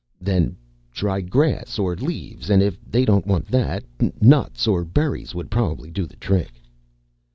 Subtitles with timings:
[0.19, 0.55] "Then
[0.91, 3.83] try grass or leaves, and if they don't want that,
[4.19, 6.59] nuts or berries would probably do the trick."